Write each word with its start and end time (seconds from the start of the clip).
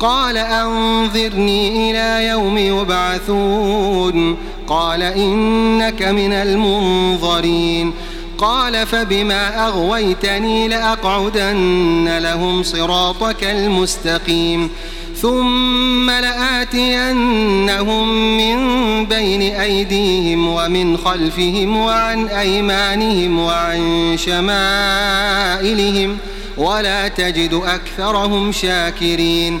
قال 0.00 0.36
أنظرني 0.36 1.90
إلى 1.90 2.28
يوم 2.28 2.58
يبعثون. 2.58 4.36
قال 4.66 5.02
إنك 5.02 6.02
من 6.02 6.32
المنظرين. 6.32 7.92
قال 8.38 8.86
فبما 8.86 9.66
أغويتني 9.66 10.68
لأقعدن 10.68 12.18
لهم 12.18 12.62
صراطك 12.62 13.44
المستقيم. 13.44 14.70
ثم 15.20 16.10
لآتينهم 16.10 18.08
من 18.36 18.56
بين 19.06 19.42
أيديهم 19.42 20.48
ومن 20.48 20.96
خلفهم 20.96 21.76
وعن 21.76 22.26
أيمانهم 22.26 23.38
وعن 23.38 24.16
شمائلهم. 24.18 26.18
ولا 26.56 27.08
تجد 27.08 27.60
أكثرهم 27.64 28.52
شاكرين. 28.52 29.60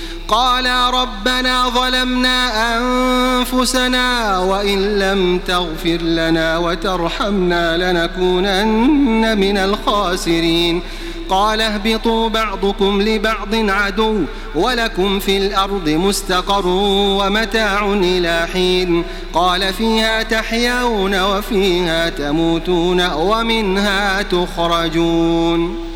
قالا 0.31 0.89
ربنا 0.89 1.69
ظلمنا 1.69 2.77
أنفسنا 2.77 4.39
وإن 4.39 4.99
لم 4.99 5.39
تغفر 5.47 5.97
لنا 6.01 6.57
وترحمنا 6.57 7.91
لنكونن 7.91 9.37
من 9.37 9.57
الخاسرين. 9.57 10.81
قال 11.29 11.61
اهبطوا 11.61 12.29
بعضكم 12.29 13.01
لبعض 13.01 13.55
عدو 13.55 14.21
ولكم 14.55 15.19
في 15.19 15.37
الأرض 15.37 15.89
مستقر 15.89 16.67
ومتاع 16.67 17.93
إلى 17.93 18.47
حين. 18.53 19.03
قال 19.33 19.73
فيها 19.73 20.23
تحيون 20.23 21.21
وفيها 21.21 22.09
تموتون 22.09 23.11
ومنها 23.11 24.21
تخرجون. 24.21 25.90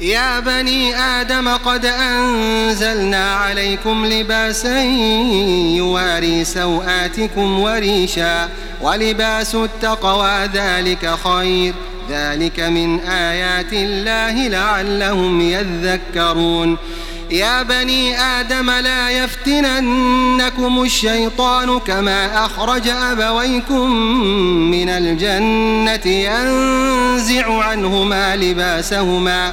يا 0.00 0.40
بني 0.40 0.96
آدم 0.96 1.48
قد 1.48 1.86
أنزلنا 1.86 3.34
عليكم 3.34 4.06
لباسا 4.06 4.82
يواري 5.76 6.44
سوآتكم 6.44 7.60
وريشا 7.60 8.48
ولباس 8.82 9.54
التقوى 9.54 10.46
ذلك 10.54 11.14
خير. 11.24 11.74
ذلك 12.10 12.60
من 12.60 13.00
آيات 13.00 13.72
الله 13.72 14.48
لعلهم 14.48 15.40
يذكرون. 15.40 16.76
يا 17.30 17.62
بني 17.62 18.20
آدم 18.20 18.70
لا 18.70 19.10
يفتننكم 19.10 20.82
الشيطان 20.82 21.78
كما 21.78 22.44
أخرج 22.44 22.88
أبويكم 22.88 23.90
من 24.70 24.88
الجنة 24.88 26.06
ينزع 26.12 27.64
عنهما 27.64 28.36
لباسهما. 28.36 29.52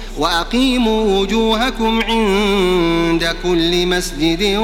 وأقيموا 0.17 1.19
وجوهكم 1.19 2.01
عند 2.01 3.35
كل 3.43 3.87
مسجد 3.87 4.57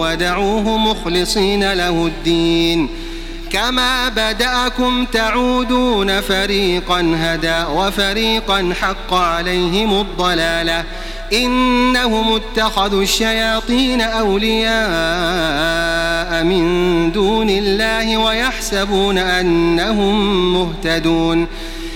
ودعوه 0.00 0.76
مخلصين 0.76 1.72
له 1.72 2.06
الدين. 2.06 2.88
كما 3.50 4.08
بدأكم 4.08 5.04
تعودون 5.04 6.20
فريقا 6.20 7.16
هدى 7.16 7.64
وفريقا 7.74 8.74
حق 8.80 9.14
عليهم 9.14 10.00
الضلالة. 10.00 10.84
إنهم 11.32 12.34
اتخذوا 12.34 13.02
الشياطين 13.02 14.00
أولياء 14.00 14.74
من 16.44 17.12
دون 17.12 17.50
الله 17.50 18.16
ويحسبون 18.16 19.18
أنهم 19.18 20.54
مهتدون. 20.54 21.46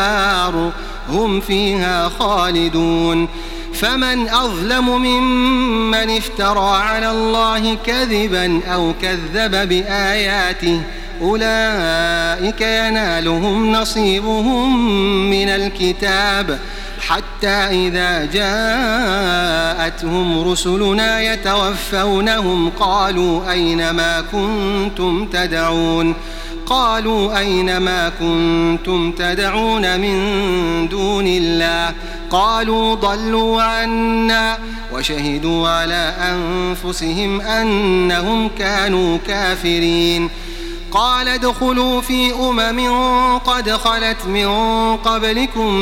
هم 1.09 1.41
فيها 1.41 2.09
خالدون. 2.19 3.27
فمن 3.73 4.29
أظلم 4.29 4.89
ممن 4.89 6.17
افترى 6.17 6.75
على 6.75 7.11
الله 7.11 7.77
كذبا 7.85 8.61
أو 8.67 8.93
كذب 9.01 9.69
بآياته 9.69 10.81
أولئك 11.21 12.61
ينالهم 12.61 13.71
نصيبهم 13.71 14.89
من 15.29 15.49
الكتاب. 15.49 16.59
حتى 16.99 17.47
إذا 17.47 18.25
جاءتهم 19.79 20.51
رسلنا 20.51 21.21
يتوفونهم 21.21 22.69
قالوا 22.69 23.51
أين 23.51 23.89
ما 23.89 24.21
كنتم 24.31 25.25
تدعون؟ 25.25 26.15
قالوا 26.65 27.39
أين 27.39 27.77
ما 27.77 28.09
كنتم 28.09 29.11
تدعون 29.11 29.99
من 29.99 30.17
دون 30.87 31.27
الله؟ 31.27 31.93
قالوا 32.29 32.95
ضلوا 32.95 33.61
عنا 33.61 34.57
وشهدوا 34.93 35.69
على 35.69 36.13
أنفسهم 36.19 37.41
أنهم 37.41 38.49
كانوا 38.59 39.17
كافرين. 39.27 40.29
قال 40.91 41.27
ادخلوا 41.27 42.01
في 42.01 42.33
أمم 42.33 43.37
قد 43.37 43.71
خلت 43.71 44.25
من 44.25 44.47
قبلكم 44.97 45.73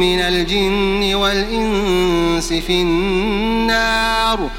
من 0.00 0.20
الجن 0.20 1.14
والإنس 1.14 2.52
في 2.52 2.82
النار. 2.82 4.50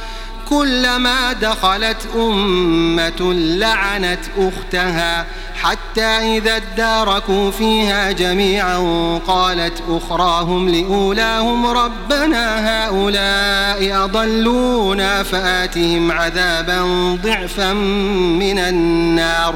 كلما 0.50 1.34
دخلت 1.34 1.98
أمة 2.16 3.34
لعنت 3.34 4.20
أختها 4.38 5.26
حتى 5.62 6.38
إذا 6.38 6.56
اداركوا 6.56 7.52
فيها 7.52 8.12
جميعا 8.12 8.78
قالت 9.28 9.84
أخراهم 9.90 10.70
لأولاهم 10.70 11.66
ربنا 11.66 12.70
هؤلاء 12.70 14.04
أضلونا 14.04 15.24
فآتهم 15.24 16.12
عذابا 16.12 16.82
ضعفا 17.24 17.74
من 17.74 18.60
النار. 18.60 19.56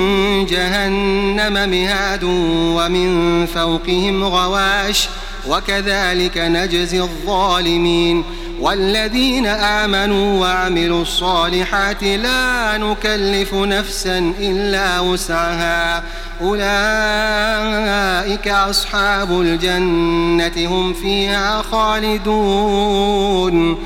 جهنم 0.45 1.69
مهاد 1.69 2.23
ومن 2.23 3.45
فوقهم 3.45 4.23
غواش 4.23 5.07
وكذلك 5.47 6.37
نجزي 6.37 7.01
الظالمين 7.01 8.23
والذين 8.59 9.45
آمنوا 9.47 10.41
وعملوا 10.41 11.01
الصالحات 11.01 12.03
لا 12.03 12.77
نكلف 12.77 13.53
نفسا 13.53 14.33
إلا 14.39 14.99
وسعها 14.99 16.03
أولئك 16.41 18.47
أصحاب 18.47 19.41
الجنة 19.41 20.67
هم 20.67 20.93
فيها 20.93 21.61
خالدون 21.61 23.77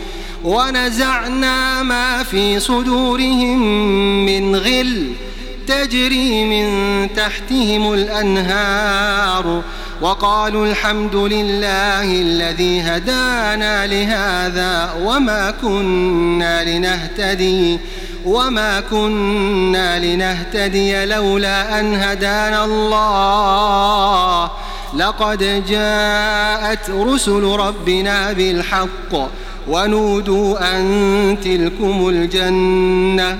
ونزعنا 0.43 1.83
ما 1.83 2.23
في 2.23 2.59
صدورهم 2.59 3.59
من 4.25 4.55
غل 4.55 5.11
تجري 5.67 6.45
من 6.45 6.67
تحتهم 7.13 7.93
الأنهار 7.93 9.61
وقالوا 10.01 10.67
الحمد 10.67 11.15
لله 11.15 12.03
الذي 12.03 12.81
هدانا 12.81 13.87
لهذا 13.87 14.93
وما 15.01 15.51
كنا 15.61 16.63
لنهتدي 16.63 17.79
وما 18.25 18.79
كنا 18.79 19.99
لنهتدي 19.99 21.05
لولا 21.05 21.79
أن 21.79 21.93
هدانا 21.93 22.65
الله. 22.65 24.51
لقد 24.93 25.65
جاءت 25.67 26.89
رسل 26.89 27.43
ربنا 27.43 28.33
بالحق 28.33 29.29
ونودوا 29.67 30.77
أن 30.77 31.37
تلكم 31.43 32.09
الجنة. 32.09 33.39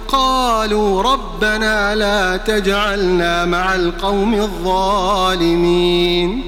قالوا 0.11 1.01
ربنا 1.01 1.95
لا 1.95 2.37
تجعلنا 2.37 3.45
مع 3.45 3.75
القوم 3.75 4.33
الظالمين. 4.33 6.43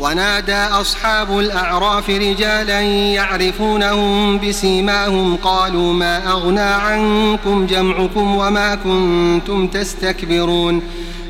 ونادى 0.00 0.56
أصحاب 0.56 1.38
الأعراف 1.38 2.10
رجالا 2.10 2.80
يعرفونهم 2.80 4.38
بسيماهم 4.38 5.36
قالوا 5.36 5.92
ما 5.92 6.32
أغنى 6.32 6.60
عنكم 6.60 7.66
جمعكم 7.66 8.36
وما 8.36 8.74
كنتم 8.74 9.66
تستكبرون. 9.66 10.82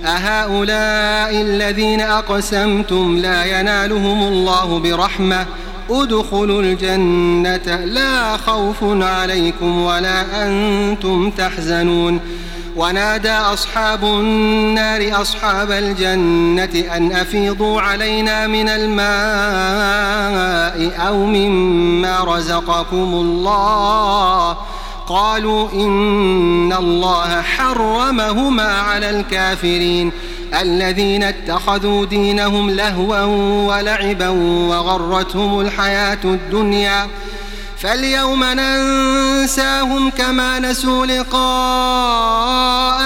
أهؤلاء 0.04 1.40
الذين 1.40 2.00
أقسمتم 2.00 3.18
لا 3.18 3.60
ينالهم 3.60 4.22
الله 4.22 4.78
برحمة 4.78 5.46
ادخلوا 5.90 6.62
الجنة 6.62 7.84
لا 7.84 8.36
خوف 8.36 8.76
عليكم 8.82 9.82
ولا 9.82 10.46
أنتم 10.46 11.30
تحزنون. 11.30 12.20
ونادى 12.76 13.32
أصحاب 13.32 14.04
النار 14.04 15.20
أصحاب 15.22 15.70
الجنة 15.70 16.96
أن 16.96 17.12
أفيضوا 17.12 17.80
علينا 17.80 18.46
من 18.46 18.68
الماء 18.68 19.10
أو 21.08 21.26
مما 21.26 22.24
رزقكم 22.24 23.10
الله. 23.14 24.56
قالوا 25.08 25.68
إن 25.72 26.72
الله 26.72 27.42
حرمهما 27.42 28.72
على 28.72 29.10
الكافرين. 29.10 30.12
الذين 30.54 31.22
اتخذوا 31.22 32.06
دينهم 32.06 32.70
لهوا 32.70 33.22
ولعبا 33.66 34.28
وغرتهم 34.28 35.60
الحياة 35.60 36.18
الدنيا 36.24 37.06
فاليوم 37.78 38.44
ننساهم 38.44 40.10
كما 40.10 40.58
نسوا 40.58 41.06
لقاء 41.06 42.40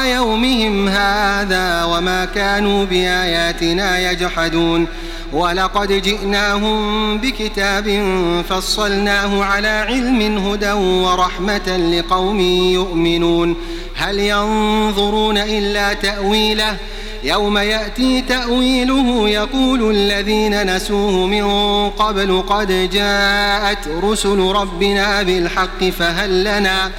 يومهم 0.06 0.88
هذا 0.88 1.84
وما 1.84 2.24
كانوا 2.24 2.84
بآياتنا 2.84 4.10
يجحدون 4.10 4.86
ولقد 5.32 5.92
جئناهم 5.92 7.18
بكتاب 7.18 8.02
فصلناه 8.48 9.44
على 9.44 9.68
علم 9.68 10.38
هدى 10.38 10.72
ورحمة 10.72 11.76
لقوم 11.76 12.40
يؤمنون 12.40 13.56
هل 13.96 14.18
ينظرون 14.18 15.38
إلا 15.38 15.92
تأويله 15.92 16.76
يوم 17.24 17.58
يأتي 17.58 18.20
تأويله 18.20 19.28
يقول 19.28 19.90
الذين 19.90 20.76
نسوه 20.76 21.26
من 21.26 21.44
قبل 21.90 22.42
قد 22.48 22.90
جاءت 22.92 23.88
رسل 24.02 24.38
ربنا 24.38 25.22
بالحق 25.22 25.84
فهل 25.84 26.44
لنا 26.44 26.90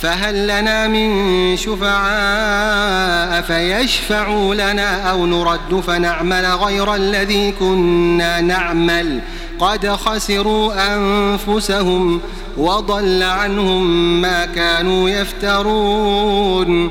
فهل 0.00 0.44
لنا 0.44 0.88
من 0.88 1.56
شفعاء 1.56 3.42
فيشفعوا 3.42 4.54
لنا 4.54 5.10
أو 5.10 5.26
نرد 5.26 5.80
فنعمل 5.86 6.46
غير 6.46 6.94
الذي 6.94 7.52
كنا 7.52 8.40
نعمل؟ 8.40 9.20
قد 9.58 9.88
خسروا 9.88 10.94
أنفسهم 10.96 12.20
وضل 12.56 13.22
عنهم 13.22 13.86
ما 14.20 14.46
كانوا 14.46 15.10
يفترون. 15.10 16.90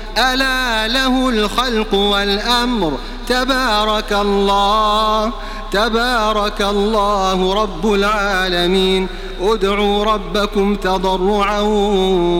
ألا 0.17 0.87
له 0.87 1.29
الخلق 1.29 1.93
والأمر. 1.93 2.97
تبارك 3.27 4.13
الله 4.13 5.31
تبارك 5.71 6.61
الله 6.61 7.53
رب 7.53 7.93
العالمين. 7.93 9.07
ادعوا 9.41 10.03
ربكم 10.03 10.75
تضرعا 10.75 11.59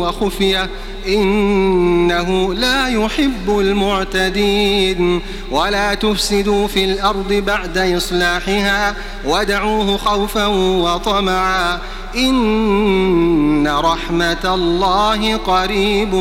وخفية. 0.01 0.69
إنه 1.07 2.53
لا 2.53 2.87
يحب 2.87 3.59
المعتدين. 3.59 5.21
ولا 5.51 5.93
تفسدوا 5.93 6.67
في 6.67 6.85
الأرض 6.85 7.33
بعد 7.33 7.77
إصلاحها. 7.77 8.95
ودعوه 9.25 9.97
خوفا 9.97 10.45
وطمعا. 10.47 11.79
إن 12.15 13.40
رحمة 13.67 14.55
الله 14.55 15.37
قريب 15.37 16.15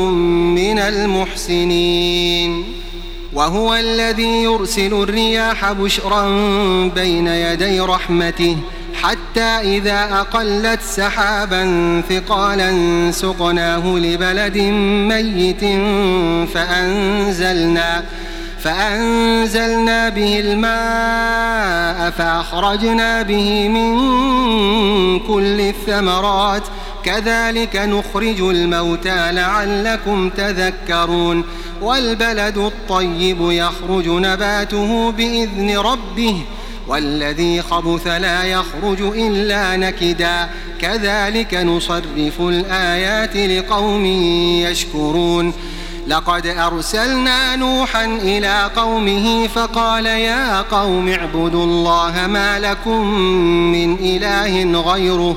من 0.55 0.79
المحسنين 0.79 2.65
وهو 3.33 3.75
الذي 3.75 4.43
يرسل 4.43 5.03
الرياح 5.03 5.73
بشرا 5.73 6.29
بين 6.95 7.27
يدي 7.27 7.81
رحمته 7.81 8.57
حتى 9.03 9.41
إذا 9.41 10.09
أقلت 10.13 10.83
سحابا 10.83 11.63
ثقالا 12.09 12.73
سقناه 13.11 13.87
لبلد 13.87 14.59
ميت 15.09 15.65
فأنزلنا 16.55 18.05
فأنزلنا 18.63 20.09
به 20.09 20.41
الماء 20.41 22.11
فأخرجنا 22.11 23.23
به 23.23 23.69
من 23.69 23.99
كل 25.19 25.61
الثمرات 25.61 26.63
كذلك 27.05 27.77
نخرج 27.77 28.41
الموتى 28.41 29.33
لعلكم 29.33 30.31
تذكرون 30.31 31.45
والبلد 31.83 32.59
الطيب 32.59 33.39
يخرج 33.41 34.09
نباته 34.09 35.13
بإذن 35.13 35.79
ربه 35.79 36.37
والذي 36.89 37.63
خبث 37.63 38.07
لا 38.07 38.45
يخرج 38.45 39.01
إلا 39.01 39.77
نكدا 39.77 40.49
كذلك 40.81 41.55
نصرف 41.55 42.41
الآيات 42.41 43.37
لقوم 43.37 44.07
يشكرون 44.65 45.53
لقد 46.07 46.47
أرسلنا 46.47 47.57
نوحا 47.57 48.05
إلى 48.05 48.71
قومه 48.77 49.49
فقال 49.49 50.07
يا 50.07 50.61
قوم 50.61 51.09
اعبدوا 51.09 51.65
الله 51.65 52.27
ما 52.27 52.59
لكم 52.59 53.07
من 53.73 53.95
إله 53.95 54.81
غيره 54.81 55.37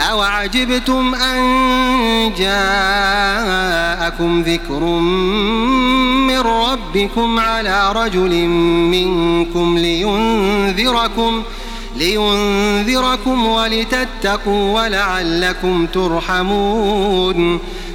أوعجبتم 0.00 1.14
أن 1.14 2.32
جاءكم 2.38 3.62
ذكر 4.42 4.80
من 6.28 6.38
ربكم 6.38 7.40
على 7.40 7.92
رجل 7.92 8.46
منكم 8.90 9.78
لينذركم 9.78 11.42
لينذركم 11.96 13.46
ولتتقوا 13.46 14.82
ولعلكم 14.82 15.86
ترحمون 15.86 17.60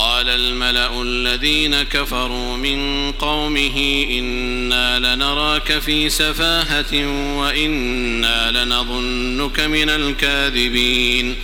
قال 0.00 0.28
الملأ 0.28 1.02
الذين 1.02 1.82
كفروا 1.82 2.56
من 2.56 3.12
قومه 3.12 4.06
إنا 4.10 4.98
لنراك 4.98 5.78
في 5.78 6.10
سفاهة 6.10 7.06
وإنا 7.36 8.64
لنظنك 8.64 9.60
من 9.60 9.90
الكاذبين. 9.90 11.36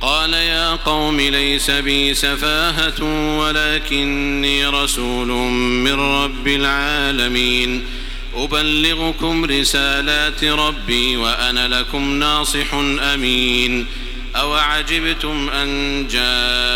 قال 0.00 0.32
يا 0.32 0.70
قوم 0.70 1.20
ليس 1.20 1.70
بي 1.70 2.14
سفاهة 2.14 3.02
ولكني 3.38 4.66
رسول 4.66 5.28
من 5.58 6.00
رب 6.00 6.48
العالمين. 6.48 7.84
أبلغكم 8.36 9.44
رسالات 9.44 10.44
ربي 10.44 11.16
وأنا 11.16 11.80
لكم 11.80 12.18
ناصح 12.18 12.74
أمين. 13.14 13.86
أوعجبتم 14.36 15.48
أن 15.48 16.06
جاءكم 16.08 16.75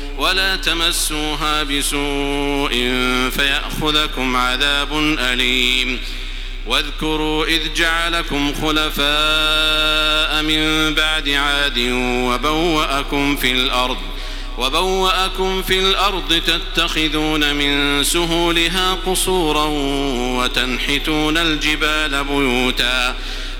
ولا 0.21 0.55
تمسوها 0.55 1.63
بسوء 1.63 2.71
فيأخذكم 3.29 4.35
عذاب 4.35 4.93
أليم. 5.19 5.99
واذكروا 6.67 7.45
إذ 7.45 7.73
جعلكم 7.73 8.53
خلفاء 8.61 10.43
من 10.43 10.93
بعد 10.93 11.29
عاد 11.29 11.79
وبوأكم 11.99 13.35
في 13.35 13.51
الأرض 13.51 13.97
وبوأكم 14.57 15.61
في 15.61 15.79
الأرض 15.79 16.41
تتخذون 16.47 17.55
من 17.55 18.03
سهولها 18.03 18.97
قصورا 19.05 19.65
وتنحتون 20.37 21.37
الجبال 21.37 22.23
بيوتا. 22.23 23.15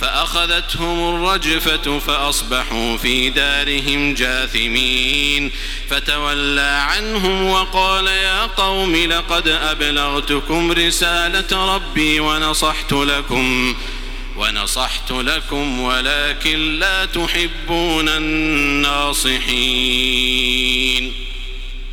فأخذتهم 0.00 1.14
الرجفة 1.14 1.98
فأصبحوا 1.98 2.96
في 2.96 3.30
دارهم 3.30 4.14
جاثمين. 4.14 5.52
فتولى 5.90 6.80
عنهم 6.90 7.44
وقال 7.44 8.06
يا 8.06 8.46
قوم 8.46 8.96
لقد 8.96 9.48
أبلغتكم 9.48 10.72
رسالة 10.72 11.74
ربي 11.74 12.20
ونصحت 12.20 12.92
لكم 12.92 13.74
ونصحت 14.36 15.10
لكم 15.10 15.80
ولكن 15.80 16.78
لا 16.78 17.04
تحبون 17.04 18.08
الناصحين. 18.08 19.36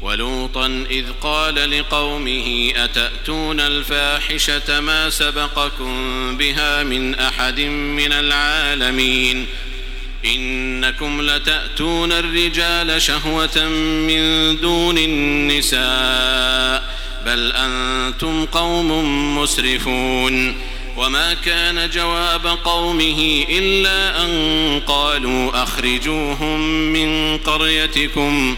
ولوطا 0.04 0.86
إذ 0.92 1.06
قال 1.22 1.80
لقومه 1.80 2.72
أتأتون 2.76 3.60
الفاحشة 3.60 4.80
ما 4.80 5.10
سبقكم 5.10 6.38
بها 6.38 6.84
من 6.84 7.16
أحد 7.16 7.60
من 7.60 8.12
العالمين؟ 8.12 9.46
إنكم 10.26 11.22
لتأتون 11.22 12.12
الرجال 12.12 13.02
شهوة 13.02 13.68
من 14.08 14.56
دون 14.62 14.98
النساء 14.98 15.84
بل 17.26 17.52
أنتم 17.56 18.46
قوم 18.46 18.90
مسرفون. 19.38 20.56
وما 20.98 21.34
كان 21.34 21.90
جواب 21.90 22.48
قومه 22.48 23.46
إلا 23.50 24.26
أن 24.26 24.82
قالوا 24.88 25.64
أخرجوهم 25.64 26.60
من 26.94 27.38
قريتكم. 27.38 28.58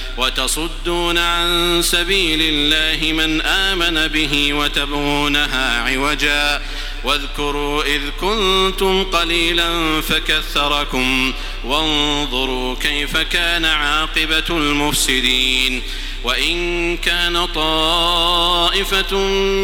وتصدون 0.17 1.17
عن 1.17 1.81
سبيل 1.81 2.39
الله 2.41 3.11
من 3.11 3.41
آمن 3.41 4.07
به 4.07 4.53
وتبغونها 4.53 5.81
عوجا. 5.81 6.61
واذكروا 7.03 7.83
إذ 7.83 8.01
كنتم 8.21 9.03
قليلا 9.03 10.01
فكثركم 10.01 11.33
وانظروا 11.63 12.75
كيف 12.75 13.17
كان 13.17 13.65
عاقبة 13.65 14.49
المفسدين. 14.49 15.81
وإن 16.23 16.97
كان 16.97 17.45
طائفة 17.45 19.17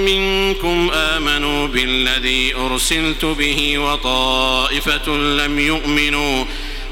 منكم 0.05 0.91
آمنوا 0.93 1.67
بالذي 1.67 2.55
أرسلت 2.55 3.25
به 3.25 3.77
وطائفة 3.77 5.09
لم 5.17 5.59
يؤمنوا 5.59 6.45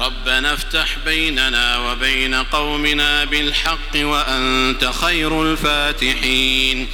ربنا 0.00 0.54
افتح 0.54 0.98
بيننا 1.04 1.78
وبين 1.78 2.34
قومنا 2.34 3.24
بالحق 3.24 3.94
وأنت 3.96 4.90
خير 5.00 5.42
الفاتحين. 5.42 6.88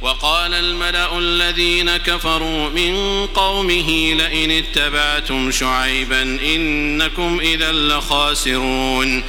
وقال 0.00 0.54
الملأ 0.54 1.18
الذين 1.18 1.96
كفروا 1.96 2.68
من 2.68 3.26
قومه 3.26 4.14
لئن 4.14 4.50
اتبعتم 4.50 5.50
شعيبا 5.50 6.22
إنكم 6.22 7.40
إذا 7.40 7.72
لخاسرون. 7.72 9.22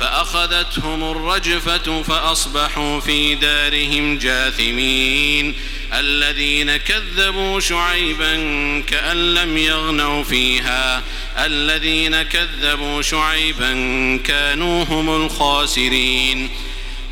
فأخذتهم 0.00 1.10
الرجفة 1.10 2.02
فأصبحوا 2.02 3.00
في 3.00 3.34
دارهم 3.34 4.18
جاثمين 4.18 5.54
الذين 5.92 6.76
كذبوا 6.76 7.60
شعيبا 7.60 8.34
كأن 8.86 9.34
لم 9.34 9.58
يغنوا 9.58 10.24
فيها 10.24 11.02
الذين 11.38 12.22
كذبوا 12.22 13.02
شعيبا 13.02 13.72
كانوا 14.24 14.84
هم 14.84 15.24
الخاسرين 15.24 16.50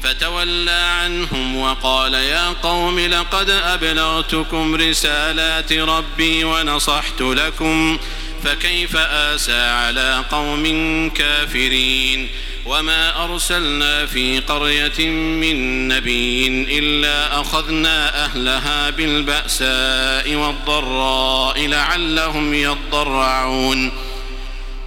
فتولى 0.03 0.71
عنهم 0.71 1.57
وقال 1.57 2.15
يا 2.15 2.49
قوم 2.49 3.01
لقد 3.01 3.51
أبلغتكم 3.51 4.75
رسالات 4.75 5.73
ربي 5.73 6.45
ونصحت 6.45 7.21
لكم 7.21 7.99
فكيف 8.45 8.97
آسى 8.97 9.61
على 9.61 10.25
قوم 10.31 10.65
كافرين 11.11 12.29
وما 12.67 13.25
أرسلنا 13.25 14.07
في 14.07 14.39
قرية 14.39 15.11
من 15.11 15.89
نبي 15.89 16.49
إلا 16.79 17.41
أخذنا 17.41 18.25
أهلها 18.25 18.91
بالبأساء 18.91 20.35
والضراء 20.35 21.67
لعلهم 21.67 22.55
يضرعون 22.55 23.93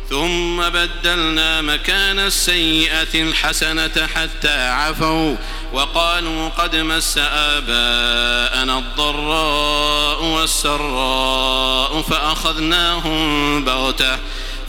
ثم 0.09 0.69
بدلنا 0.69 1.61
مكان 1.61 2.19
السيئة 2.19 3.21
الحسنة 3.21 4.07
حتى 4.15 4.69
عفوا 4.69 5.35
وقالوا 5.73 6.49
قد 6.49 6.75
مس 6.75 7.17
آباءنا 7.17 8.77
الضراء 8.77 10.23
والسراء 10.23 12.01
فأخذناهم 12.01 13.65
بغتة 13.65 14.17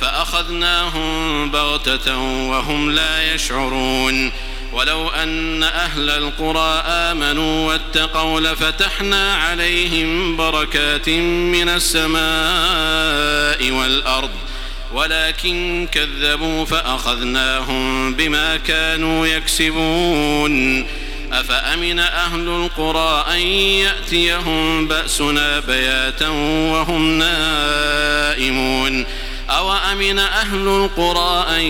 فأخذناهم 0.01 1.51
بغتة 1.51 2.19
وهم 2.19 2.91
لا 2.91 3.35
يشعرون. 3.35 4.33
ولو 4.73 5.09
أن 5.09 5.63
أهل 5.63 6.11
القرى 6.11 6.83
آمنوا 6.87 7.69
واتقوا 7.69 8.41
لفتحنا 8.41 9.35
عليهم 9.35 10.37
بركات 10.37 11.09
من 11.09 11.69
السماء 11.69 12.19
والأرض. 13.71 14.31
ولكن 14.93 15.89
كذبوا 15.93 16.65
فأخذناهم 16.65 18.15
بما 18.15 18.57
كانوا 18.57 19.27
يكسبون. 19.27 20.87
أفأمن 21.33 21.99
أهل 21.99 22.49
القرى 22.49 23.25
أن 23.33 23.41
يأتيهم 23.85 24.89
بأسنا 24.89 25.61
بياتا 25.61 26.29
وهم 26.73 27.19
نائمون؟ 27.19 29.07
أو 29.51 29.73
أمن 29.73 30.19
أهل 30.19 30.69
القرى 30.69 31.47
أن 31.57 31.61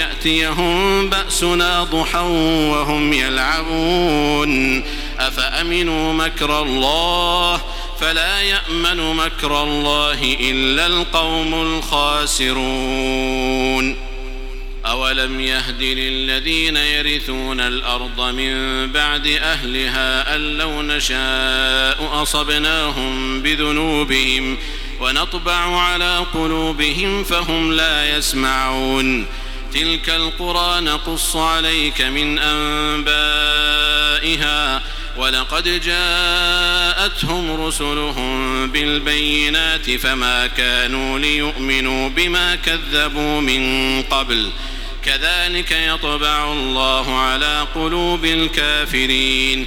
يأتيهم 0.00 1.10
بأسنا 1.10 1.84
ضحى 1.84 2.22
وهم 2.70 3.12
يلعبون؟ 3.12 4.84
أفأمنوا 5.18 6.12
مكر 6.12 6.62
الله؟ 6.62 7.60
فلا 8.00 8.40
يأمن 8.40 9.16
مكر 9.16 9.62
الله 9.62 10.36
إلا 10.40 10.86
القوم 10.86 11.54
الخاسرون. 11.54 13.28
أولم 14.86 15.40
يهد 15.40 15.82
للذين 15.82 16.76
يرثون 16.76 17.60
الأرض 17.60 18.20
من 18.20 18.86
بعد 18.92 19.26
أهلها 19.26 20.34
أن 20.34 20.58
لو 20.58 20.82
نشاء 20.82 22.22
أصبناهم 22.22 23.42
بذنوبهم 23.42 24.58
ونطبع 25.00 25.80
على 25.80 26.24
قلوبهم 26.34 27.24
فهم 27.24 27.72
لا 27.72 28.16
يسمعون. 28.16 29.26
تلك 29.74 30.10
القرى 30.10 30.80
نقص 30.80 31.36
عليك 31.36 32.00
من 32.00 32.38
أنبائها. 32.38 33.78
ولقد 35.16 35.80
جاءتهم 35.80 37.66
رسلهم 37.66 38.66
بالبينات 38.70 39.90
فما 39.90 40.46
كانوا 40.46 41.18
ليؤمنوا 41.18 42.08
بما 42.08 42.54
كذبوا 42.54 43.40
من 43.40 44.02
قبل. 44.02 44.50
كذلك 45.04 45.70
يطبع 45.72 46.52
الله 46.52 47.18
على 47.18 47.66
قلوب 47.74 48.24
الكافرين. 48.24 49.66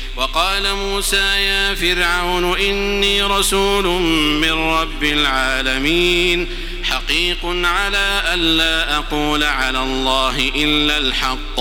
وقال 0.15 0.75
موسى 0.75 1.17
يا 1.17 1.75
فرعون 1.75 2.59
إني 2.59 3.23
رسول 3.23 3.85
من 4.41 4.51
رب 4.51 5.03
العالمين 5.03 6.47
حقيق 6.83 7.45
على 7.45 8.23
ألا 8.33 8.97
أقول 8.97 9.43
على 9.43 9.83
الله 9.83 10.51
إلا 10.55 10.97
الحق. 10.97 11.59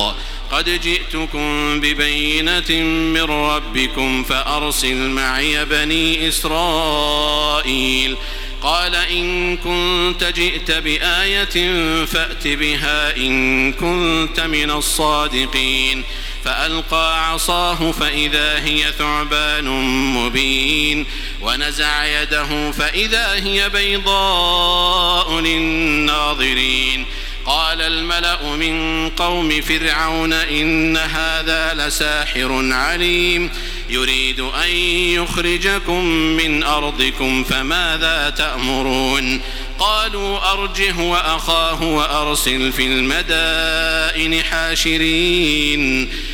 قد 0.53 0.81
جئتكم 0.81 1.81
ببينة 1.81 2.83
من 3.15 3.23
ربكم 3.23 4.25
فأرسل 4.25 4.97
معي 4.97 5.65
بني 5.65 6.29
إسرائيل. 6.29 8.17
قال 8.63 8.95
إن 8.95 9.57
كنت 9.57 10.25
جئت 10.25 10.71
بآية 10.71 11.75
فأت 12.05 12.47
بها 12.47 13.17
إن 13.17 13.73
كنت 13.73 14.41
من 14.41 14.71
الصادقين. 14.71 16.05
فألقى 16.45 17.31
عصاه 17.31 17.93
فإذا 17.93 18.65
هي 18.65 18.93
ثعبان 18.99 19.69
مبين 20.15 21.07
ونزع 21.43 22.23
يده 22.23 22.71
فإذا 22.71 23.33
هي 23.33 23.69
بيضاء 23.69 25.41
للناظرين 25.41 27.07
قال 27.47 27.81
الملأ 27.81 28.57
من 28.57 29.09
قوم 29.09 29.61
فرعون 29.61 30.33
إن 30.33 30.97
هذا 30.97 31.75
لساحر 31.75 32.73
عليم 32.73 33.51
يريد 33.91 34.41
أن 34.41 34.71
يخرجكم 35.15 36.05
من 36.15 36.63
أرضكم 36.63 37.45
فماذا 37.45 38.31
تأمرون 38.31 39.41
قالوا 39.79 40.53
أرجه 40.53 41.01
وأخاه 41.01 41.83
وأرسل 41.83 42.73
في 42.73 42.87
المدائن 42.87 44.43
حاشرين 44.45 46.11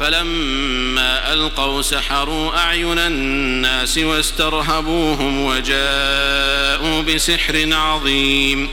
فلما 0.00 1.32
ألقوا 1.32 1.82
سحروا 1.82 2.56
أعين 2.58 2.98
الناس 2.98 3.98
واسترهبوهم 3.98 5.44
وجاءوا 5.44 7.02
بسحر 7.02 7.68
عظيم. 7.72 8.68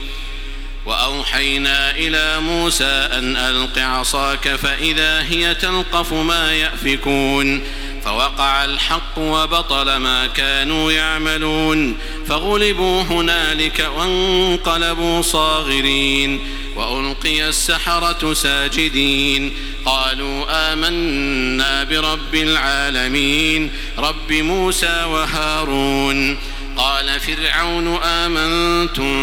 وأوحينا 0.86 1.90
إلى 1.90 2.40
موسى 2.40 3.08
أن 3.12 3.36
ألق 3.36 3.78
عصاك 3.78 4.48
فإذا 4.48 5.22
هي 5.22 5.54
تلقف 5.54 6.12
ما 6.12 6.52
يأفكون. 6.52 7.62
فوقع 8.04 8.64
الحق 8.64 9.18
وبطل 9.18 9.96
ما 9.96 10.26
كانوا 10.26 10.92
يعملون. 10.92 11.98
فغلبوا 12.30 13.02
هنالك 13.02 13.90
وانقلبوا 13.96 15.22
صاغرين 15.22 16.40
وألقي 16.76 17.48
السحرة 17.48 18.34
ساجدين 18.34 19.52
قالوا 19.84 20.72
آمنا 20.72 21.84
برب 21.84 22.34
العالمين 22.34 23.70
رب 23.98 24.32
موسى 24.32 25.04
وهارون 25.04 26.38
قال 26.76 27.20
فرعون 27.20 27.96
آمنتم 27.96 29.14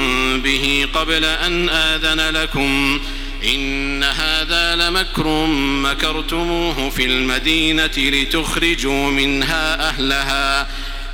به 0.41 0.87
قبل 0.93 1.25
أن 1.25 1.69
آذن 1.69 2.29
لكم 2.29 2.99
إن 3.45 4.03
هذا 4.03 4.75
لمكر 4.75 5.45
مكرتموه 5.83 6.89
في 6.89 7.05
المدينة 7.05 7.91
لتخرجوا 7.97 9.11
منها 9.11 9.89
أهلها 9.89 10.67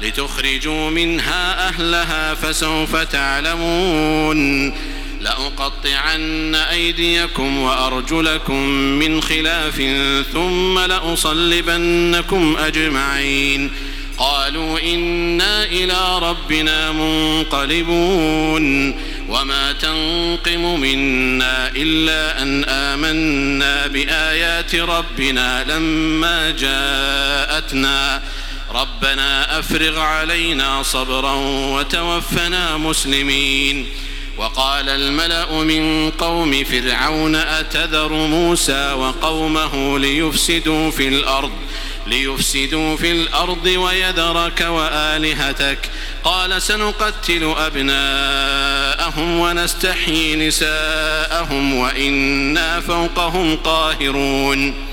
لتخرجوا 0.03 0.89
منها 0.89 1.69
أهلها 1.69 2.33
فسوف 2.33 2.95
تعلمون. 2.95 4.73
لأقطعن 5.21 6.55
أيديكم 6.55 7.57
وأرجلكم 7.57 8.63
من 8.69 9.21
خلاف 9.21 9.81
ثم 10.33 10.79
لأصلبنكم 10.79 12.57
أجمعين. 12.57 13.71
قالوا 14.17 14.79
إنا 14.79 15.63
إلى 15.63 16.19
ربنا 16.19 16.91
منقلبون. 16.91 18.63
وما 19.29 19.71
تنقم 19.71 20.79
منا 20.79 21.71
إلا 21.75 22.41
أن 22.41 22.63
آمنا 22.63 23.87
بآيات 23.87 24.75
ربنا 24.75 25.63
لما 25.63 26.51
جاءتنا. 26.51 28.21
ربنا 28.73 29.59
أفرغ 29.59 29.99
علينا 29.99 30.83
صبرا 30.83 31.33
وتوفنا 31.75 32.77
مسلمين. 32.77 33.89
وقال 34.37 34.89
الملأ 34.89 35.51
من 35.51 36.11
قوم 36.11 36.63
فرعون 36.63 37.35
أتذر 37.35 38.13
موسى 38.13 38.93
وقومه 38.93 39.99
ليفسدوا 39.99 40.91
في 40.91 41.07
الأرض 41.07 41.51
ليفسدوا 42.07 42.97
في 42.97 43.11
الأرض 43.11 43.65
ويذرك 43.65 44.61
وآلهتك. 44.61 45.89
قال 46.23 46.61
سنقتل 46.61 47.53
أبناءهم 47.57 49.39
ونستحيي 49.39 50.35
نساءهم 50.35 51.73
وإنا 51.73 52.79
فوقهم 52.79 53.55
قاهرون. 53.55 54.92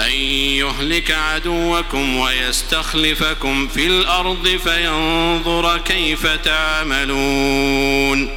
أن 0.00 0.12
يهلك 0.56 1.10
عدوكم 1.10 2.16
ويستخلفكم 2.16 3.68
في 3.68 3.86
الأرض 3.86 4.60
فينظر 4.64 5.78
كيف 5.78 6.26
تعملون. 6.26 8.30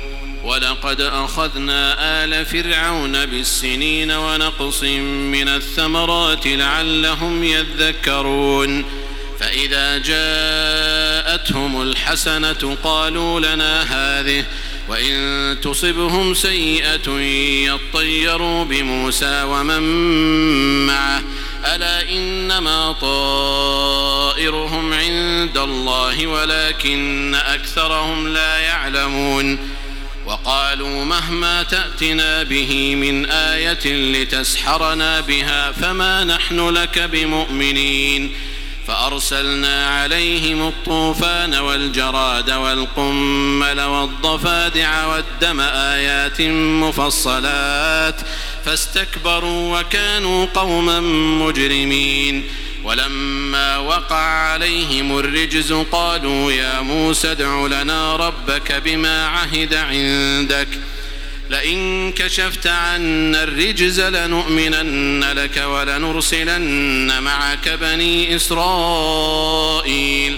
ولقد 0.43 1.01
أخذنا 1.01 1.95
آل 2.23 2.45
فرعون 2.45 3.25
بالسنين 3.25 4.11
ونقص 4.11 4.83
من 4.83 5.47
الثمرات 5.47 6.47
لعلهم 6.47 7.43
يذكرون. 7.43 8.85
فإذا 9.39 9.97
جاءتهم 9.97 11.81
الحسنة 11.81 12.77
قالوا 12.83 13.39
لنا 13.39 13.81
هذه 13.81 14.45
وإن 14.89 15.57
تصبهم 15.61 16.33
سيئة 16.33 17.19
يطيروا 17.65 18.63
بموسى 18.63 19.43
ومن 19.43 19.81
معه. 20.85 21.23
ألا 21.65 22.09
إنما 22.09 22.91
طائرهم 23.01 24.93
عند 24.93 25.57
الله 25.57 26.27
ولكن 26.27 27.35
أكثرهم 27.35 28.27
لا 28.27 28.57
يعلمون 28.57 29.69
وقالوا 30.25 31.05
مهما 31.05 31.63
تأتنا 31.63 32.43
به 32.43 32.95
من 32.95 33.25
آية 33.25 33.85
لتسحرنا 33.85 35.21
بها 35.21 35.71
فما 35.71 36.23
نحن 36.23 36.69
لك 36.69 36.99
بمؤمنين 36.99 38.31
فأرسلنا 38.87 39.87
عليهم 39.87 40.67
الطوفان 40.67 41.55
والجراد 41.55 42.51
والقمل 42.51 43.81
والضفادع 43.81 45.05
والدم 45.05 45.59
آيات 45.61 46.41
مفصلات 46.81 48.15
فاستكبروا 48.65 49.79
وكانوا 49.79 50.45
قوما 50.45 50.99
مجرمين. 51.45 52.43
ولما 52.83 53.77
وقع 53.77 54.15
عليهم 54.15 55.19
الرجز 55.19 55.73
قالوا 55.73 56.51
يا 56.51 56.81
موسى 56.81 57.31
ادع 57.31 57.67
لنا 57.67 58.15
ربك 58.15 58.81
بما 58.85 59.27
عهد 59.27 59.73
عندك. 59.73 60.67
لئن 61.49 62.11
كشفت 62.11 62.67
عنا 62.67 63.43
الرجز 63.43 64.01
لنؤمنن 64.01 65.23
لك 65.23 65.57
ولنرسلن 65.57 67.23
معك 67.23 67.69
بني 67.69 68.35
إسرائيل. 68.35 70.37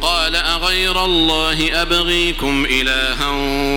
قال 0.00 0.36
أغير 0.36 1.04
الله 1.04 1.82
أبغيكم 1.82 2.66
إلها 2.70 3.28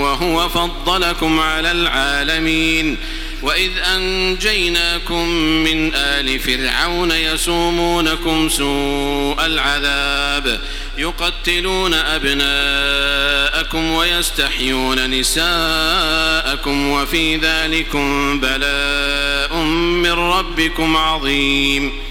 وهو 0.03 0.49
فضلكم 0.49 1.39
على 1.39 1.71
العالمين 1.71 2.97
وإذ 3.41 3.71
أنجيناكم 3.95 5.29
من 5.39 5.95
آل 5.95 6.39
فرعون 6.39 7.11
يسومونكم 7.11 8.49
سوء 8.49 9.45
العذاب 9.45 10.61
يقتلون 10.97 11.93
أبناءكم 11.93 13.91
ويستحيون 13.91 15.09
نساءكم 15.09 16.89
وفي 16.89 17.37
ذلكم 17.37 18.39
بلاء 18.39 19.55
من 20.03 20.11
ربكم 20.11 20.97
عظيم 20.97 22.10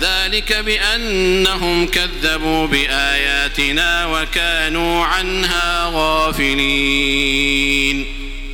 ذلك 0.00 0.52
بأنهم 0.52 1.86
كذبوا 1.86 2.66
بآياتنا 2.66 4.06
وكانوا 4.06 5.04
عنها 5.04 5.90
غافلين. 5.94 7.48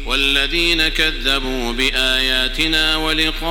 والذين 0.06 0.88
كذبوا 0.88 1.72
بآياتنا 1.72 2.96
ولقاء 2.96 3.44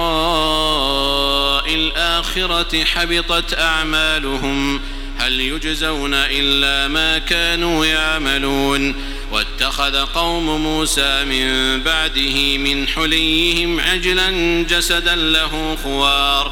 الآخرة 1.75 2.83
حبطت 2.83 3.59
أعمالهم. 3.59 4.81
هل 5.17 5.41
يجزون 5.41 6.13
إلا 6.13 6.87
ما 6.87 7.17
كانوا 7.17 7.85
يعملون. 7.85 8.95
واتخذ 9.31 10.05
قوم 10.05 10.63
موسى 10.63 11.25
من 11.25 11.79
بعده 11.83 12.57
من 12.57 12.87
حليهم 12.87 13.79
عجلا 13.79 14.31
جسدا 14.69 15.15
له 15.15 15.77
خوار. 15.83 16.51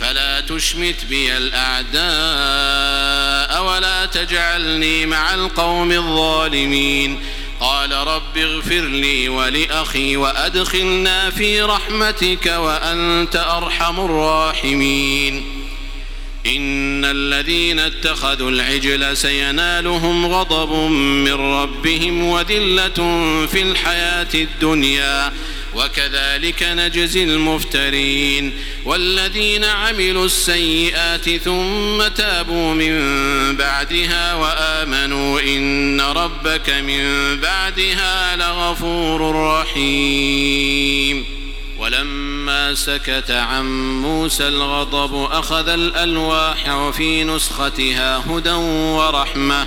فلا 0.00 0.40
تشمت 0.40 1.04
بي 1.08 1.36
الأعداء 1.36 1.96
ولا 3.64 4.06
تجعلني 4.06 5.06
مع 5.06 5.34
القوم 5.34 5.92
الظالمين. 5.92 7.20
قال 7.60 7.92
رب 7.92 8.38
اغفر 8.38 8.80
لي 8.80 9.28
ولأخي 9.28 10.16
وأدخلنا 10.16 11.30
في 11.30 11.62
رحمتك 11.62 12.46
وأنت 12.46 13.36
أرحم 13.36 14.00
الراحمين. 14.00 15.62
إن 16.46 17.04
الذين 17.04 17.78
اتخذوا 17.78 18.50
العجل 18.50 19.16
سينالهم 19.16 20.26
غضب 20.26 20.72
من 21.00 21.32
ربهم 21.32 22.22
وذلة 22.22 22.94
في 23.46 23.62
الحياة 23.62 24.28
الدنيا. 24.34 25.32
وكذلك 25.76 26.62
نجزي 26.62 27.24
المفترين 27.24 28.52
والذين 28.84 29.64
عملوا 29.64 30.26
السيئات 30.26 31.30
ثم 31.30 32.08
تابوا 32.08 32.74
من 32.74 32.96
بعدها 33.56 34.34
وآمنوا 34.34 35.40
إن 35.40 36.00
ربك 36.00 36.70
من 36.70 37.36
بعدها 37.40 38.36
لغفور 38.36 39.34
رحيم. 39.60 41.24
ولما 41.78 42.74
سكت 42.74 43.30
عن 43.30 43.66
موسى 44.00 44.48
الغضب 44.48 45.28
أخذ 45.32 45.68
الألواح 45.68 46.68
وفي 46.68 47.24
نسختها 47.24 48.24
هدى 48.30 48.52
ورحمة 48.52 49.66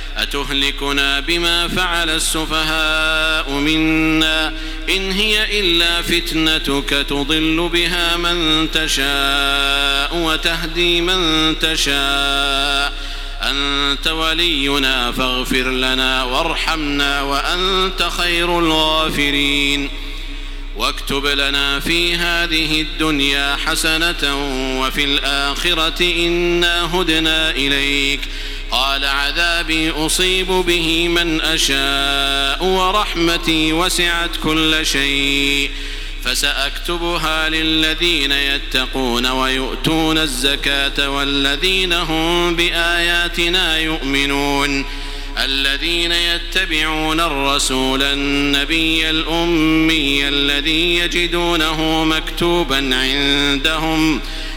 أتهلكنا 0.17 1.19
بما 1.19 1.67
فعل 1.67 2.09
السفهاء 2.09 3.51
منا 3.51 4.53
إن 4.89 5.11
هي 5.11 5.59
إلا 5.59 6.01
فتنتك 6.01 7.05
تضل 7.09 7.69
بها 7.73 8.17
من 8.17 8.71
تشاء 8.71 10.15
وتهدي 10.15 11.01
من 11.01 11.55
تشاء. 11.59 12.93
أنت 13.41 14.07
ولينا 14.07 15.11
فاغفر 15.11 15.69
لنا 15.69 16.23
وارحمنا 16.23 17.21
وأنت 17.21 18.09
خير 18.17 18.59
الغافرين. 18.59 19.89
واكتب 20.75 21.25
لنا 21.25 21.79
في 21.79 22.15
هذه 22.15 22.81
الدنيا 22.81 23.55
حسنة 23.65 24.35
وفي 24.79 25.03
الآخرة 25.03 26.01
إنا 26.01 26.95
هدنا 26.95 27.51
إليك. 27.51 28.19
قال 28.71 29.05
عذابي 29.05 29.89
أصيب 29.89 30.47
به 30.47 31.07
من 31.07 31.41
أشاء 31.41 32.63
ورحمتي 32.63 33.73
وسعت 33.73 34.29
كل 34.43 34.85
شيء 34.85 35.71
فسأكتبها 36.23 37.49
للذين 37.49 38.31
يتقون 38.31 39.25
ويؤتون 39.25 40.17
الزكاة 40.17 41.09
والذين 41.09 41.93
هم 41.93 42.55
بآياتنا 42.55 43.77
يؤمنون 43.77 44.85
الذين 45.37 46.11
يتبعون 46.11 47.19
الرسول 47.19 48.03
النبي 48.03 49.09
الأمي 49.09 50.27
الذي 50.27 50.95
يجدونه 50.95 52.03
مكتوبا 52.03 52.77
عندهم 52.95 54.19
ۖ 54.19 54.21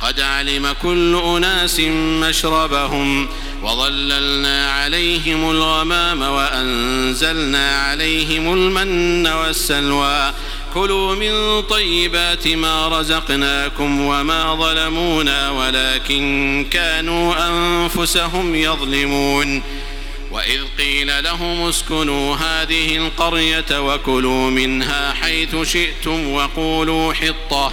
قد 0.00 0.20
علم 0.20 0.74
كل 0.82 1.20
أناس 1.36 1.80
مشربهم 2.20 3.28
وظللنا 3.62 4.72
عليهم 4.72 5.50
الغمام 5.50 6.22
وأنزلنا 6.22 7.78
عليهم 7.78 8.52
المن 8.52 9.26
والسلوى. 9.26 10.32
كلوا 10.74 11.14
من 11.14 11.62
طيبات 11.62 12.48
ما 12.48 12.88
رزقناكم 12.88 14.00
وما 14.00 14.54
ظلمونا 14.54 15.50
ولكن 15.50 16.66
كانوا 16.70 17.34
أنفسهم 17.48 18.54
يظلمون. 18.54 19.62
وإذ 20.30 20.60
قيل 20.78 21.24
لهم 21.24 21.68
اسكنوا 21.68 22.36
هذه 22.36 22.96
القرية 22.96 23.80
وكلوا 23.94 24.50
منها 24.50 25.12
حيث 25.12 25.56
شئتم 25.62 26.32
وقولوا 26.32 27.14
حطة. 27.14 27.72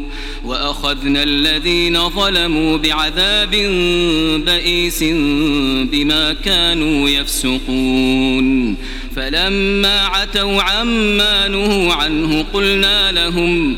وأخذنا 0.51 1.23
الذين 1.23 2.09
ظلموا 2.09 2.77
بعذاب 2.77 3.51
بئيس 4.45 5.03
بما 5.91 6.33
كانوا 6.33 7.09
يفسقون. 7.09 8.77
فلما 9.15 10.01
عتوا 10.01 10.61
عما 10.61 11.47
نهوا 11.47 11.93
عنه 11.93 12.45
قلنا 12.53 13.11
لهم 13.11 13.77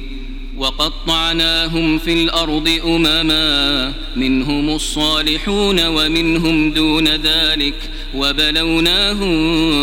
وقطعناهم 0.61 1.97
في 1.97 2.13
الأرض 2.13 2.79
أمما 2.85 3.93
منهم 4.15 4.69
الصالحون 4.69 5.87
ومنهم 5.87 6.71
دون 6.71 7.07
ذلك 7.07 7.75
وبلوناهم 8.15 9.31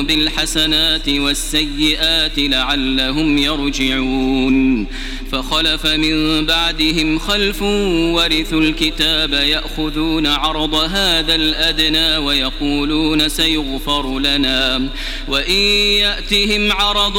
بالحسنات 0.07 1.09
والسيئات 1.09 2.39
لعلهم 2.39 3.39
يرجعون. 3.39 4.87
فخلف 5.33 5.87
من 5.87 6.47
بعدهم 6.47 7.18
خلف 7.18 7.62
ورثوا 7.62 8.61
الكتاب 8.61 9.33
يأخذون 9.33 10.26
عرض 10.26 10.74
هذا 10.74 11.35
الأدنى 11.35 12.16
ويقولون 12.16 13.29
سيغفر 13.29 14.18
لنا. 14.18 14.89
وإن 15.29 15.55
يأتهم 16.01 16.72
عرض 16.72 17.18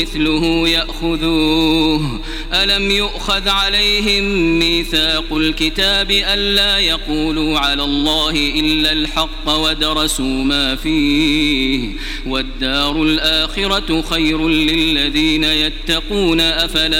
مثله 0.00 0.68
يأخذوه. 0.68 2.20
ألم 2.52 2.90
يؤخذ 2.90 3.48
عليهم 3.48 4.24
ميثاق 4.58 5.32
الكتاب 5.32 6.10
ألا 6.10 6.78
يقولوا 6.78 7.58
على 7.58 7.84
الله 7.84 8.30
إلا 8.30 8.92
الحق 8.92 9.48
ودرسوا 9.48 10.44
ما 10.44 10.76
فيه؟ 10.76 11.88
والدار 12.26 13.02
الآخرة 13.02 14.02
خير 14.02 14.48
للذين 14.48 15.44
يتقون 15.44 16.40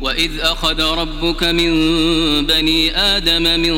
وإذ 0.00 0.30
أخذ 0.40 0.82
ربك 0.82 1.44
من 1.44 1.70
بني 2.46 2.96
آدم 2.96 3.60
من 3.60 3.74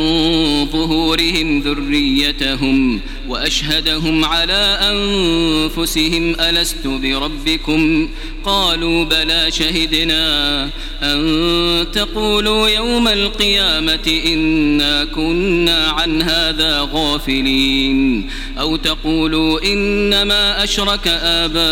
ظهورهم 0.67 1.61
ذريتهم 1.61 3.01
وأشهدهم 3.29 4.25
على 4.25 4.79
أنفسهم 4.83 6.35
ألست 6.41 6.87
بربكم 6.87 8.09
قالوا 8.45 9.05
بلى 9.05 9.51
شهدنا 9.51 10.63
أن 11.03 11.87
تقولوا 11.93 12.69
يوم 12.69 13.09
القيامة 13.09 14.21
إنا 14.27 15.05
كنا 15.05 15.87
عن 15.87 16.23
هذا 16.23 16.89
غافلين 16.93 18.31
أو 18.59 18.77
تقولوا 18.77 19.65
إنما 19.73 20.65
أشرك 20.65 21.09
آباؤنا 21.23 21.63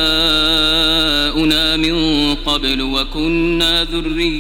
من 1.77 1.95
قبل 2.35 2.83
وكنا 2.83 3.85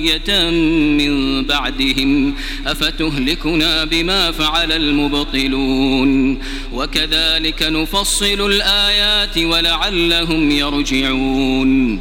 ذرية 0.00 0.50
من 0.50 1.44
بعدهم 1.44 2.34
أفتهلكنا 2.66 3.84
بما 3.84 4.30
فعل 4.30 4.72
المبطلون؟ 4.72 6.38
وكذلك 6.72 7.62
نفصل 7.62 8.46
الآيات 8.46 9.38
ولعلهم 9.38 10.50
يرجعون. 10.50 12.00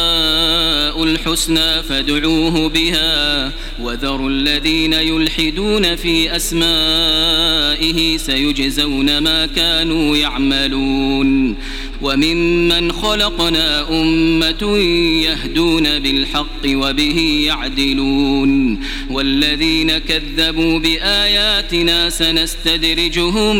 الحسنى 1.03 1.83
فادعوه 1.83 2.69
بها 2.69 3.51
وذروا 3.81 4.29
الذين 4.29 4.93
يلحدون 4.93 5.95
في 5.95 6.35
أسمائه 6.35 8.17
سيجزون 8.17 9.17
ما 9.17 9.45
كانوا 9.45 10.17
يعملون 10.17 11.57
وممن 12.01 12.91
خلقنا 12.91 13.89
أمة 13.89 14.77
يهدون 15.23 15.99
بالحق 15.99 16.65
وبه 16.65 17.43
يعدلون 17.45 18.79
والذين 19.09 19.97
كذبوا 19.97 20.79
بآياتنا 20.79 22.09
سنستدرجهم 22.09 23.55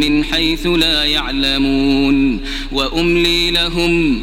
من 0.00 0.24
حيث 0.24 0.66
لا 0.66 1.04
يعلمون 1.04 2.40
وأملي 2.72 3.50
لهم 3.50 4.22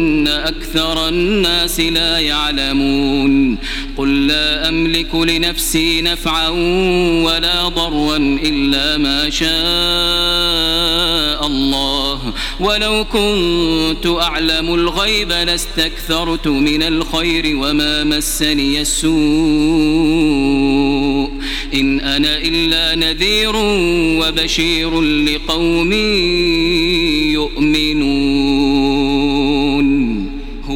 أكثر 0.27 1.07
الناس 1.07 1.79
لا 1.79 2.19
يعلمون 2.19 3.57
قل 3.97 4.27
لا 4.27 4.69
أملك 4.69 5.15
لنفسي 5.15 6.01
نفعا 6.01 6.49
ولا 7.25 7.67
ضرا 7.67 8.17
إلا 8.17 8.97
ما 8.97 9.29
شاء 9.29 9.51
الله 11.47 12.33
ولو 12.59 13.05
كنت 13.05 14.05
أعلم 14.21 14.73
الغيب 14.73 15.31
لاستكثرت 15.31 16.47
من 16.47 16.83
الخير 16.83 17.57
وما 17.57 18.03
مسني 18.03 18.81
السوء 18.81 19.11
إن 21.73 21.99
أنا 21.99 22.37
إلا 22.37 22.95
نذير 22.95 23.55
وبشير 24.21 25.01
لقوم 25.01 25.93
يؤمنون 27.31 28.51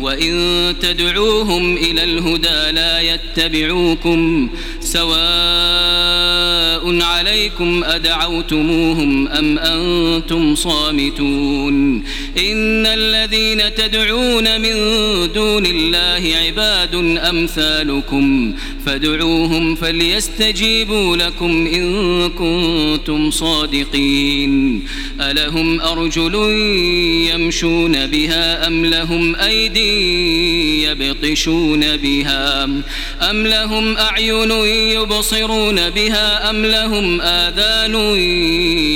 وإن 0.00 0.74
تدعوهم 0.80 1.76
إلى 1.76 2.04
الهدى 2.04 2.70
لا 2.70 3.00
يتبعوكم 3.00 4.50
سواء 4.80 6.40
عليكم 7.02 7.84
أدعوتموهم 7.84 9.28
أم 9.28 9.58
أنتم 9.58 10.54
صامتون 10.54 12.04
إن 12.38 12.86
الذين 12.86 13.74
تدعون 13.74 14.60
من 14.60 14.74
دون 15.32 15.66
الله 15.66 16.36
عباد 16.36 16.94
أمثالكم 17.18 18.54
فادعوهم 18.86 19.74
فليستجيبوا 19.74 21.16
لكم 21.16 21.66
إن 21.66 22.28
كنتم 22.30 23.30
صادقين 23.30 24.82
ألهم 25.20 25.80
أرجل 25.80 26.34
يمشون 27.34 28.06
بها 28.06 28.66
أم 28.66 28.86
لهم 28.86 29.36
أيدي 29.36 30.82
يبطشون 30.82 31.96
بها 31.96 32.64
أم 33.30 33.46
لهم 33.46 33.96
أعين 33.96 34.52
يبصرون 34.70 35.90
بها 35.90 36.50
أم 36.50 36.66
لهم 36.66 37.20
آذان 37.20 37.94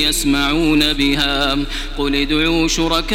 يسمعون 0.08 0.92
بها؟ 0.92 1.58
قل 1.98 2.16
ادعوا 2.16 2.68
شركاءكم 2.68 3.14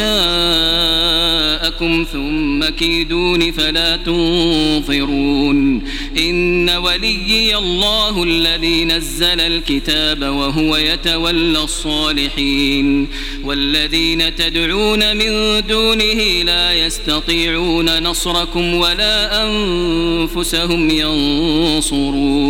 ثم 2.12 2.64
كيدون 2.64 3.52
فلا 3.52 3.96
تنظرون. 3.96 5.82
إن 6.18 6.70
وليي 6.70 7.56
الله 7.56 8.22
الذي 8.22 8.84
نزل 8.84 9.40
الكتاب 9.40 10.22
وهو 10.22 10.76
يتولى 10.76 11.62
الصالحين. 11.62 13.08
والذين 13.44 14.34
تدعون 14.34 15.16
من 15.16 15.62
دونه 15.68 16.42
لا 16.42 16.72
يستطيعون 16.72 18.02
نصركم 18.02 18.74
ولا 18.74 19.44
أنفسهم 19.44 20.90
ينصرون. 20.90 22.49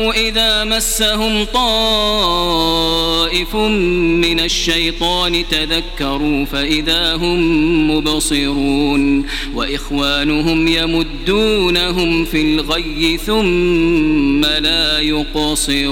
إذا 0.09 0.63
مسهم 0.63 1.43
طائف 1.43 2.81
من 3.55 4.39
الشيطان 4.39 5.43
تذكروا 5.51 6.45
فإذا 6.45 7.15
هم 7.15 7.91
مبصرون 7.91 9.25
وإخوانهم 9.55 10.67
يمدونهم 10.67 12.25
في 12.25 12.41
الغي 12.41 13.17
ثم 13.17 14.45
لا 14.45 14.99
يقصرون 14.99 15.91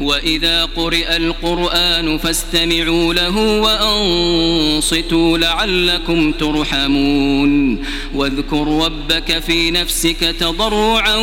وإذا 0.00 0.64
قرئ 0.64 1.16
القرآن 1.16 2.18
فاستمعوا 2.18 3.14
له 3.14 3.36
وأنصتوا 3.60 5.38
لعلكم 5.38 6.32
ترحمون. 6.32 7.82
واذكر 8.14 8.84
ربك 8.84 9.38
في 9.38 9.70
نفسك 9.70 10.34
تضرعا 10.40 11.16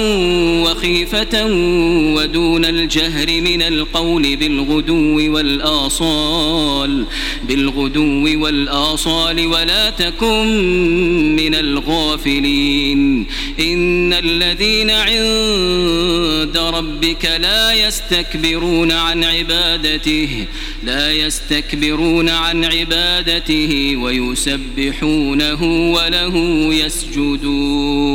وخيفة 0.63 1.45
ودون 2.15 2.65
الجهر 2.65 3.41
من 3.41 3.61
القول 3.61 4.35
بالغدو 4.35 5.33
والآصال 5.33 7.05
بالغدو 7.47 8.43
والآصال 8.43 9.47
ولا 9.47 9.89
تكن 9.89 10.47
من 11.35 11.55
الغافلين. 11.55 13.27
إن 13.59 14.13
الذين 14.13 14.89
عند 14.91 16.57
ربك 16.57 17.25
لا 17.41 17.73
يستكبرون 18.67 18.91
عن 18.91 19.23
عبادته 19.23 20.45
لا 20.83 21.11
يستكبرون 21.11 22.29
عن 22.29 22.65
عبادته 22.65 23.95
ويسبحونه 23.97 25.63
وله 25.93 26.35
يسجدون. 26.73 28.07